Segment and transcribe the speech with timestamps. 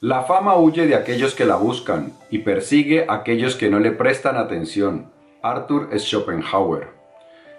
[0.00, 3.92] La fama huye de aquellos que la buscan y persigue a aquellos que no le
[3.92, 5.10] prestan atención.
[5.42, 6.88] Arthur Schopenhauer.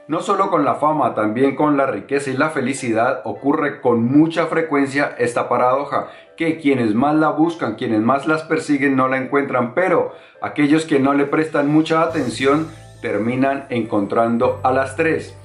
[0.08, 4.46] No solo con la fama, también con la riqueza y la felicidad ocurre con mucha
[4.48, 9.74] frecuencia esta paradoja, que quienes más la buscan, quienes más las persiguen no la encuentran,
[9.74, 12.67] pero aquellos que no le prestan mucha atención
[13.02, 15.36] terminan encontrando a las tres.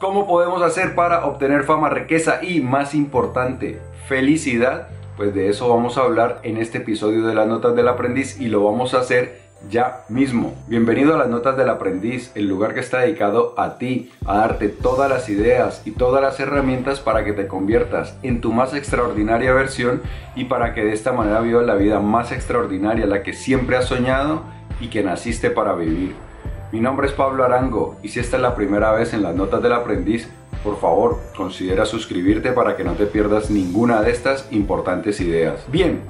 [0.00, 4.88] ¿Cómo podemos hacer para obtener fama, riqueza y, más importante, felicidad?
[5.22, 8.48] Pues de eso vamos a hablar en este episodio de las Notas del Aprendiz y
[8.48, 9.40] lo vamos a hacer
[9.70, 10.52] ya mismo.
[10.66, 14.68] Bienvenido a las Notas del Aprendiz, el lugar que está dedicado a ti, a darte
[14.68, 19.54] todas las ideas y todas las herramientas para que te conviertas en tu más extraordinaria
[19.54, 20.02] versión
[20.34, 23.84] y para que de esta manera vivas la vida más extraordinaria, la que siempre has
[23.84, 24.42] soñado
[24.80, 26.16] y que naciste para vivir.
[26.72, 29.62] Mi nombre es Pablo Arango y si esta es la primera vez en las Notas
[29.62, 30.26] del Aprendiz,
[30.64, 35.66] por favor, considera suscribirte para que no te pierdas ninguna de estas importantes ideas.
[35.70, 36.00] Bien,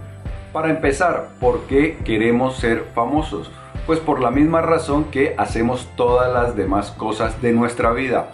[0.52, 3.50] para empezar, ¿por qué queremos ser famosos?
[3.86, 8.28] Pues por la misma razón que hacemos todas las demás cosas de nuestra vida,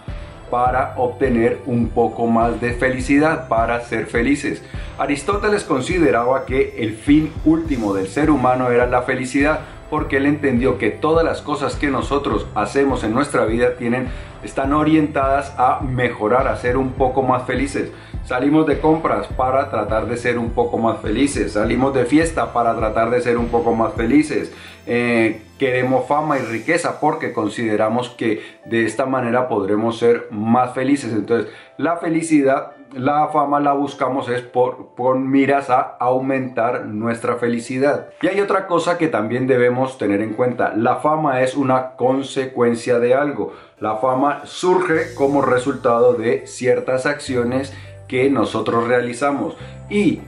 [0.51, 4.63] para obtener un poco más de felicidad, para ser felices.
[4.99, 10.77] Aristóteles consideraba que el fin último del ser humano era la felicidad, porque él entendió
[10.77, 14.07] que todas las cosas que nosotros hacemos en nuestra vida tienen,
[14.43, 17.91] están orientadas a mejorar, a ser un poco más felices.
[18.25, 21.53] Salimos de compras para tratar de ser un poco más felices.
[21.53, 24.53] Salimos de fiesta para tratar de ser un poco más felices.
[24.85, 31.11] Eh, queremos fama y riqueza porque consideramos que de esta manera podremos ser más felices.
[31.11, 38.09] Entonces, la felicidad, la fama la buscamos es por, miras a aumentar nuestra felicidad.
[38.21, 40.73] Y hay otra cosa que también debemos tener en cuenta.
[40.75, 43.53] La fama es una consecuencia de algo.
[43.79, 47.73] La fama surge como resultado de ciertas acciones
[48.07, 49.55] que nosotros realizamos
[49.89, 50.21] y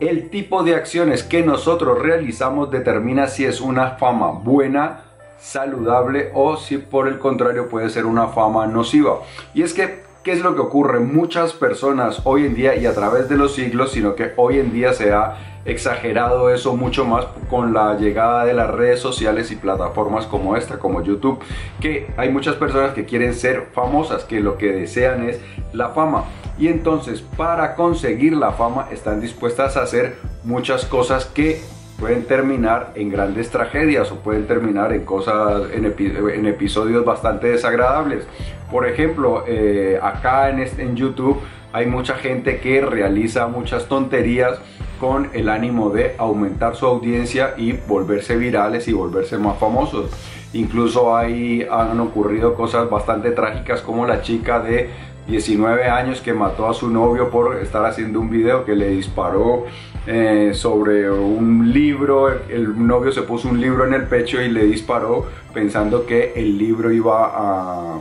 [0.00, 5.02] el tipo de acciones que nosotros realizamos determina si es una fama buena,
[5.38, 9.18] saludable o si por el contrario puede ser una fama nociva.
[9.54, 11.00] Y es que, ¿qué es lo que ocurre?
[11.00, 14.74] Muchas personas hoy en día y a través de los siglos, sino que hoy en
[14.74, 19.56] día se ha exagerado eso mucho más con la llegada de las redes sociales y
[19.56, 21.38] plataformas como esta, como YouTube,
[21.80, 25.40] que hay muchas personas que quieren ser famosas, que lo que desean es
[25.72, 26.24] la fama.
[26.58, 31.62] Y entonces para conseguir la fama están dispuestas a hacer muchas cosas que
[31.98, 38.24] pueden terminar en grandes tragedias o pueden terminar en cosas, en, episodios bastante desagradables.
[38.70, 41.40] Por ejemplo, eh, acá en, en YouTube
[41.72, 44.60] hay mucha gente que realiza muchas tonterías
[45.00, 50.10] con el ánimo de aumentar su audiencia y volverse virales y volverse más famosos.
[50.52, 54.88] Incluso ahí han ocurrido cosas bastante trágicas como la chica de
[55.28, 59.66] 19 años que mató a su novio por estar haciendo un video que le disparó
[60.06, 62.30] eh, sobre un libro.
[62.48, 66.56] El novio se puso un libro en el pecho y le disparó pensando que el
[66.56, 68.00] libro iba a,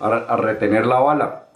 [0.00, 1.48] a retener la bala.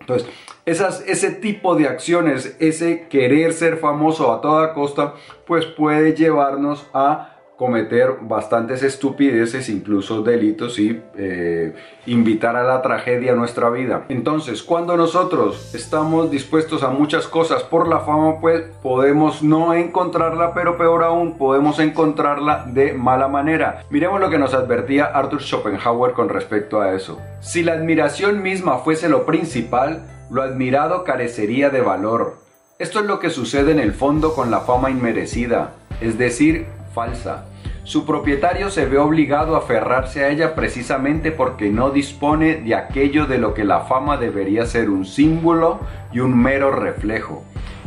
[0.00, 0.28] Entonces,
[0.66, 5.14] esas, ese tipo de acciones, ese querer ser famoso a toda costa,
[5.46, 7.29] pues puede llevarnos a
[7.60, 11.74] cometer bastantes estupideces, incluso delitos y eh,
[12.06, 14.06] invitar a la tragedia a nuestra vida.
[14.08, 20.54] Entonces, cuando nosotros estamos dispuestos a muchas cosas por la fama, pues podemos no encontrarla,
[20.54, 23.84] pero peor aún, podemos encontrarla de mala manera.
[23.90, 27.20] Miremos lo que nos advertía Arthur Schopenhauer con respecto a eso.
[27.42, 30.00] Si la admiración misma fuese lo principal,
[30.30, 32.38] lo admirado carecería de valor.
[32.78, 37.46] Esto es lo que sucede en el fondo con la fama inmerecida, es decir, falsa.
[37.84, 43.26] Su propietario se ve obligado a aferrarse a ella precisamente porque no dispone de aquello
[43.26, 45.80] de lo que la fama debería ser un símbolo
[46.12, 47.42] y un mero reflejo.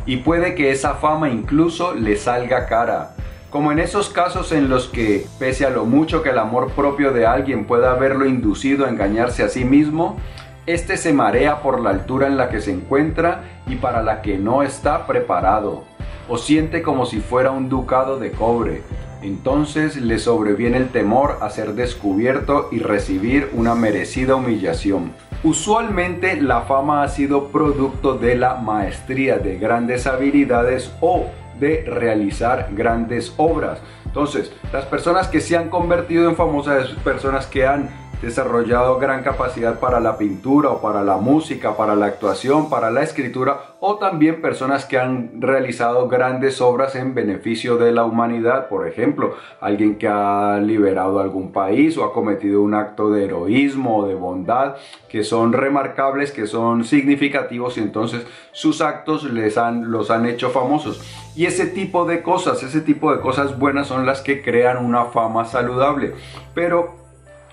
[0.06, 3.16] Y puede que esa fama incluso le salga cara,
[3.54, 7.14] como en esos casos en los que, pese a lo mucho que el amor propio
[7.14, 10.18] de alguien pueda haberlo inducido a engañarse a sí mismo,
[10.66, 14.40] éste se marea por la altura en la que se encuentra y para la que
[14.40, 15.84] no está preparado,
[16.28, 18.82] o siente como si fuera un ducado de cobre,
[19.24, 25.14] entonces le sobreviene el temor a ser descubierto y recibir una merecida humillación.
[25.44, 31.28] Usualmente la fama ha sido producto de la maestría de grandes habilidades o
[31.60, 33.80] de realizar grandes obras.
[34.06, 37.90] Entonces, las personas que se han convertido en famosas, personas que han
[38.24, 43.04] desarrollado gran capacidad para la pintura o para la música, para la actuación, para la
[43.04, 48.88] escritura o también personas que han realizado grandes obras en beneficio de la humanidad, por
[48.88, 54.08] ejemplo, alguien que ha liberado algún país o ha cometido un acto de heroísmo o
[54.08, 54.78] de bondad
[55.10, 60.50] que son remarcables, que son significativos y entonces sus actos les han, los han hecho
[60.50, 61.04] famosos.
[61.36, 65.06] Y ese tipo de cosas, ese tipo de cosas buenas son las que crean una
[65.06, 66.14] fama saludable.
[66.54, 67.03] Pero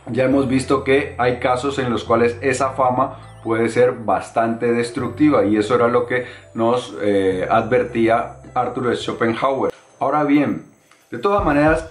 [0.06, 5.44] ya hemos visto que hay casos en los cuales esa fama puede ser bastante destructiva
[5.44, 9.72] y eso era lo que nos eh, advertía Arthur Schopenhauer.
[9.98, 10.64] Ahora bien,
[11.10, 11.88] de todas maneras,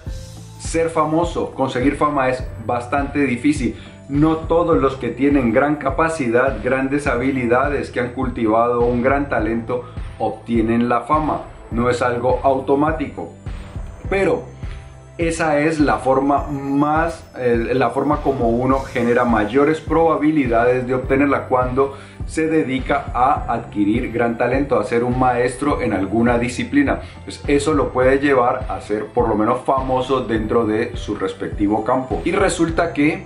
[0.58, 3.76] ser famoso, conseguir fama es bastante difícil.
[4.08, 9.84] No todos los que tienen gran capacidad, grandes habilidades, que han cultivado un gran talento,
[10.18, 11.42] obtienen la fama.
[11.70, 13.32] No es algo automático.
[14.08, 14.44] Pero
[15.18, 21.96] esa es la forma más, la forma como uno genera mayores probabilidades de obtenerla cuando
[22.26, 27.00] se dedica a adquirir gran talento, a ser un maestro en alguna disciplina.
[27.24, 31.84] Pues eso lo puede llevar a ser por lo menos famoso dentro de su respectivo
[31.84, 32.22] campo.
[32.24, 33.24] Y resulta que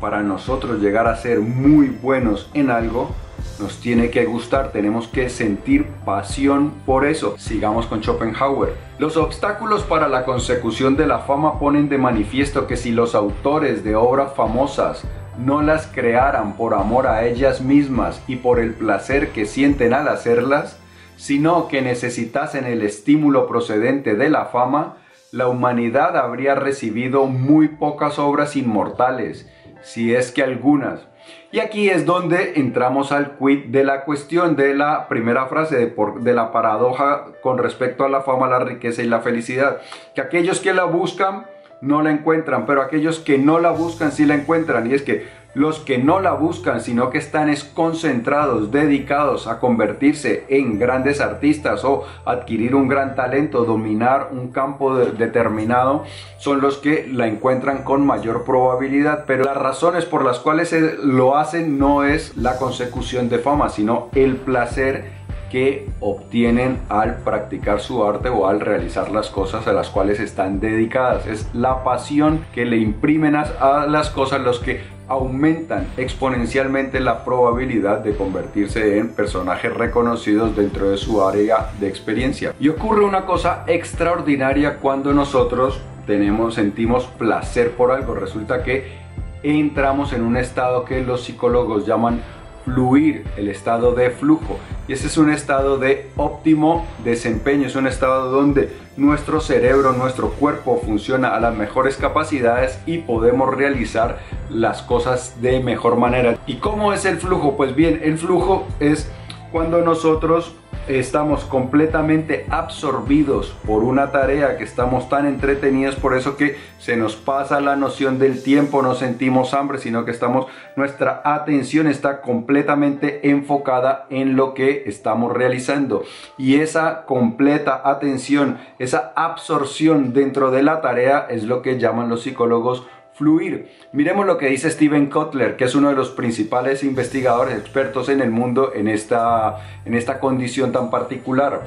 [0.00, 3.14] para nosotros llegar a ser muy buenos en algo,
[3.58, 7.36] nos tiene que gustar, tenemos que sentir pasión por eso.
[7.38, 8.74] Sigamos con Schopenhauer.
[8.98, 13.84] Los obstáculos para la consecución de la fama ponen de manifiesto que si los autores
[13.84, 15.04] de obras famosas
[15.38, 20.08] no las crearan por amor a ellas mismas y por el placer que sienten al
[20.08, 20.78] hacerlas,
[21.16, 24.96] sino que necesitasen el estímulo procedente de la fama,
[25.32, 29.48] la humanidad habría recibido muy pocas obras inmortales,
[29.82, 31.08] si es que algunas,
[31.54, 35.94] y aquí es donde entramos al quid de la cuestión de la primera frase, de,
[36.20, 39.80] de, la paradoja con respecto a la fama, la riqueza y la felicidad.
[40.16, 41.46] Que aquellos que la buscan
[41.80, 44.90] no la encuentran, pero aquellos que no la buscan sí la encuentran.
[44.90, 50.44] Y es que los que no la buscan, sino que están concentrados, dedicados a convertirse
[50.48, 56.04] en grandes artistas o adquirir un gran talento, dominar un campo determinado,
[56.38, 59.24] son los que la encuentran con mayor probabilidad.
[59.26, 64.08] Pero las razones por las cuales lo hacen no es la consecución de fama, sino
[64.14, 65.24] el placer
[65.54, 70.58] que obtienen al practicar su arte o al realizar las cosas a las cuales están
[70.58, 71.28] dedicadas.
[71.28, 78.00] Es la pasión que le imprimen a, las cosas los que aumentan exponencialmente la probabilidad
[78.00, 82.54] de convertirse en personajes reconocidos dentro de su área de experiencia.
[82.58, 88.14] Y ocurre una cosa extraordinaria cuando nosotros tenemos, sentimos placer por algo.
[88.14, 89.04] Resulta que
[89.42, 92.22] entramos en un estado que los psicólogos llaman
[92.64, 94.58] fluir, el estado de flujo.
[94.88, 100.30] Y ese es un estado de óptimo desempeño, es un estado donde nuestro cerebro, nuestro
[100.30, 104.18] cuerpo funciona a las mejores capacidades y podemos realizar
[104.50, 106.38] las cosas de mejor manera.
[106.46, 107.56] ¿Y cómo es el flujo?
[107.56, 109.10] Pues bien, el flujo es
[109.52, 110.54] cuando nosotros
[110.88, 117.16] estamos completamente absorbidos por una tarea, que estamos tan entretenidos por eso que se nos
[117.16, 120.46] pasa la noción del tiempo, no sentimos hambre, sino que estamos,
[120.76, 126.04] nuestra atención está completamente enfocada en lo que estamos realizando.
[126.36, 132.22] Y esa completa atención, esa absorción dentro de la tarea es lo que llaman los
[132.22, 133.70] psicólogos fluir.
[133.92, 138.20] Miremos lo que dice Steven Kotler, que es uno de los principales investigadores expertos en
[138.20, 141.62] el mundo en esta, en esta condición tan particular.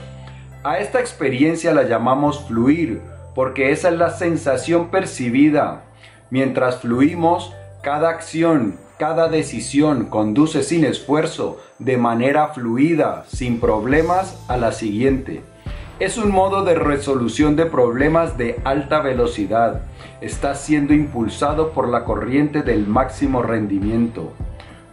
[0.63, 3.01] A esta experiencia la llamamos fluir,
[3.33, 5.83] porque esa es la sensación percibida.
[6.29, 14.57] Mientras fluimos, cada acción, cada decisión conduce sin esfuerzo, de manera fluida, sin problemas, a
[14.57, 15.43] la siguiente.
[15.99, 19.81] Es un modo de resolución de problemas de alta velocidad.
[20.22, 24.31] Está siendo impulsado por la corriente del máximo rendimiento.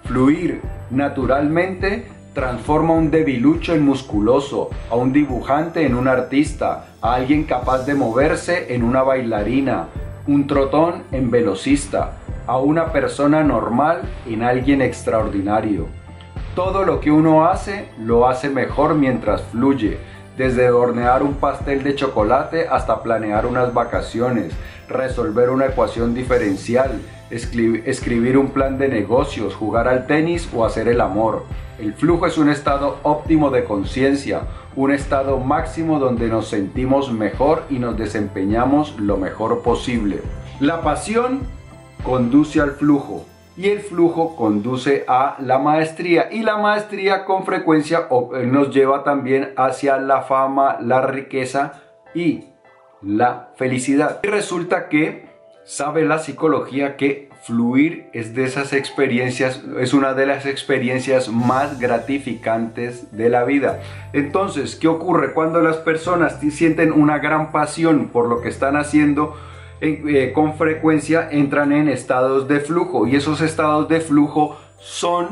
[0.04, 7.44] Fluir naturalmente transforma un debilucho en musculoso, a un dibujante en un artista, a alguien
[7.44, 9.88] capaz de moverse en una bailarina,
[10.26, 15.86] un trotón en velocista, a una persona normal en alguien extraordinario.
[16.54, 19.98] Todo lo que uno hace lo hace mejor mientras fluye
[20.36, 24.52] desde hornear un pastel de chocolate hasta planear unas vacaciones,
[24.88, 27.00] resolver una ecuación diferencial,
[27.30, 31.44] escribir un plan de negocios, jugar al tenis o hacer el amor.
[31.78, 34.42] El flujo es un estado óptimo de conciencia,
[34.76, 40.20] un estado máximo donde nos sentimos mejor y nos desempeñamos lo mejor posible.
[40.60, 41.40] La pasión
[42.04, 43.24] conduce al flujo,
[43.56, 49.04] y el flujo conduce a la maestría y la maestría con frecuencia eh, nos lleva
[49.04, 51.82] también hacia la fama, la riqueza
[52.14, 52.44] y
[53.02, 54.20] la felicidad.
[54.22, 55.34] Y resulta que
[55.64, 61.80] Sabe la psicología que fluir es de esas experiencias, es una de las experiencias más
[61.80, 63.80] gratificantes de la vida.
[64.12, 69.38] Entonces, ¿qué ocurre cuando las personas sienten una gran pasión por lo que están haciendo?
[69.86, 75.28] Eh, con frecuencia entran en estados de flujo y esos estados de flujo son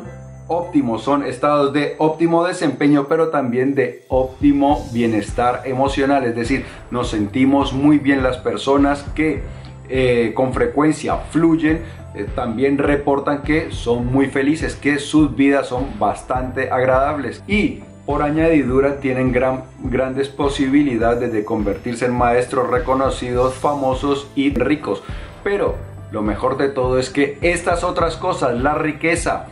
[0.46, 6.24] óptimos, son estados de óptimo desempeño, pero también de óptimo bienestar emocional.
[6.24, 9.40] Es decir, nos sentimos muy bien las personas que
[9.88, 11.80] eh, con frecuencia fluyen,
[12.14, 18.22] eh, también reportan que son muy felices, que sus vidas son bastante agradables y por
[18.22, 25.02] añadidura tienen gran, grandes posibilidades de convertirse en maestros reconocidos, famosos y ricos.
[25.44, 25.76] Pero
[26.10, 29.46] lo mejor de todo es que estas otras cosas, la riqueza,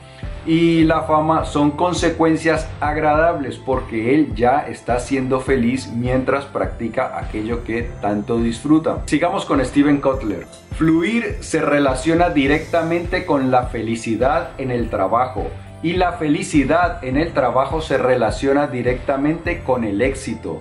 [0.47, 7.63] y la fama son consecuencias agradables porque él ya está siendo feliz mientras practica aquello
[7.65, 9.03] que tanto disfruta.
[9.07, 10.47] Sigamos con Steven Kotler.
[10.77, 15.47] Fluir se relaciona directamente con la felicidad en el trabajo
[15.83, 20.61] y la felicidad en el trabajo se relaciona directamente con el éxito.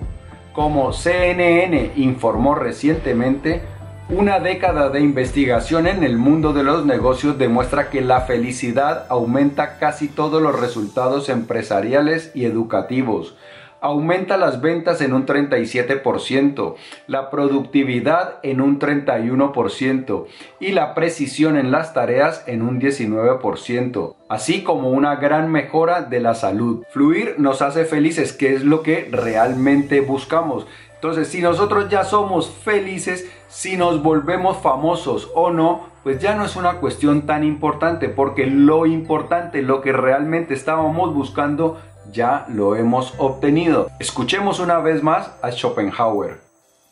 [0.52, 3.62] Como CNN informó recientemente,
[4.08, 9.78] una década de investigación en el mundo de los negocios demuestra que la felicidad aumenta
[9.78, 13.36] casi todos los resultados empresariales y educativos
[13.80, 16.74] aumenta las ventas en un 37%,
[17.06, 20.26] la productividad en un 31%
[20.60, 26.20] y la precisión en las tareas en un 19%, así como una gran mejora de
[26.20, 26.84] la salud.
[26.90, 30.66] Fluir nos hace felices, que es lo que realmente buscamos.
[30.94, 36.44] Entonces, si nosotros ya somos felices, si nos volvemos famosos o no, pues ya no
[36.44, 41.80] es una cuestión tan importante, porque lo importante, lo que realmente estábamos buscando,
[42.12, 43.90] ya lo hemos obtenido.
[43.98, 46.38] Escuchemos una vez más a Schopenhauer.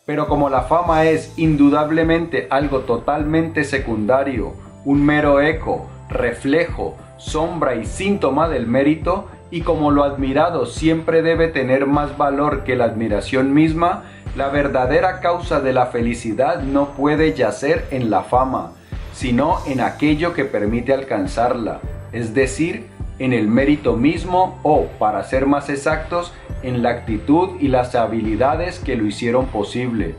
[0.07, 7.85] Pero como la fama es indudablemente algo totalmente secundario, un mero eco, reflejo, sombra y
[7.85, 13.53] síntoma del mérito, y como lo admirado siempre debe tener más valor que la admiración
[13.55, 14.05] misma,
[14.37, 18.73] la verdadera causa de la felicidad no puede yacer en la fama,
[19.13, 21.81] sino en aquello que permite alcanzarla,
[22.13, 22.87] es decir,
[23.19, 26.33] en el mérito mismo o, para ser más exactos,
[26.63, 30.15] en la actitud y las habilidades que lo hicieron posible.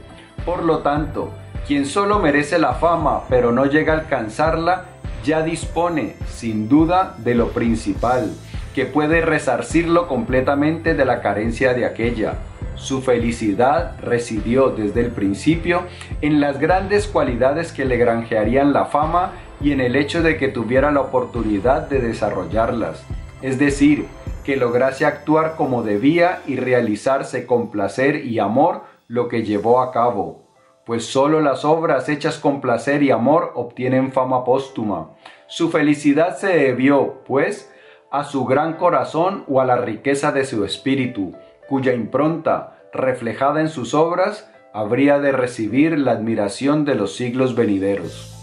[0.46, 1.32] Por lo tanto,
[1.68, 4.86] quien solo merece la fama pero no llega a alcanzarla,
[5.24, 8.34] ya dispone, sin duda, de lo principal,
[8.74, 12.36] que puede resarcirlo completamente de la carencia de aquella.
[12.76, 15.84] Su felicidad residió desde el principio
[16.22, 20.48] en las grandes cualidades que le granjearían la fama y en el hecho de que
[20.48, 23.04] tuviera la oportunidad de desarrollarlas,
[23.42, 24.08] es decir,
[24.44, 29.92] que lograse actuar como debía y realizarse con placer y amor lo que llevó a
[29.92, 30.50] cabo,
[30.86, 35.12] pues sólo las obras hechas con placer y amor obtienen fama póstuma.
[35.48, 37.72] Su felicidad se debió, pues,
[38.12, 41.36] a su gran corazón o a la riqueza de su espíritu,
[41.68, 48.39] cuya impronta, reflejada en sus obras, habría de recibir la admiración de los siglos venideros.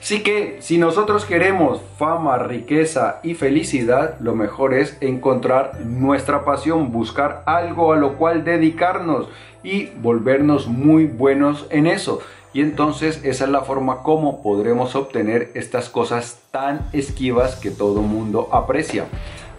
[0.00, 6.90] Así que si nosotros queremos fama, riqueza y felicidad, lo mejor es encontrar nuestra pasión,
[6.90, 9.28] buscar algo a lo cual dedicarnos
[9.62, 12.20] y volvernos muy buenos en eso.
[12.54, 18.00] Y entonces esa es la forma como podremos obtener estas cosas tan esquivas que todo
[18.00, 19.04] mundo aprecia.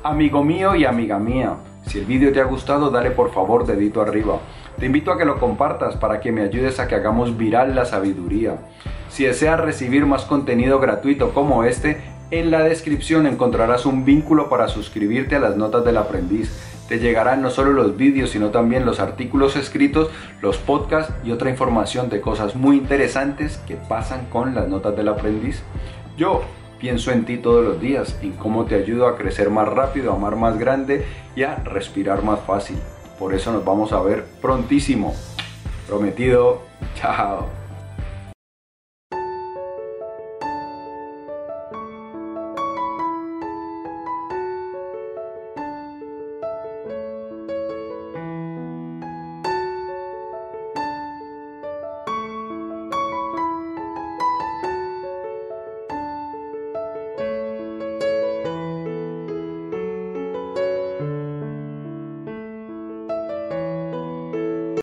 [0.04, 1.54] Amigo mío y amiga mía,
[1.86, 4.40] si el vídeo te ha gustado, dale por favor dedito arriba.
[4.80, 7.86] Te invito a que lo compartas para que me ayudes a que hagamos viral la
[7.86, 8.58] sabiduría.
[9.12, 12.02] Si deseas recibir más contenido gratuito como este,
[12.32, 16.50] en la descripción encontrarás un vínculo para suscribirte a las notas del aprendiz.
[16.88, 20.10] Te llegarán no solo los vídeos, sino también los artículos escritos,
[20.42, 25.10] los podcasts y otra información de cosas muy interesantes que pasan con las notas del
[25.10, 25.62] aprendiz.
[26.18, 26.42] Yo
[26.80, 30.16] pienso en ti todos los días, en cómo te ayudo a crecer más rápido, a
[30.16, 32.78] amar más grande y a respirar más fácil.
[33.20, 35.14] Por eso nos vamos a ver prontísimo.
[35.86, 36.62] Prometido.
[36.96, 37.61] Chao.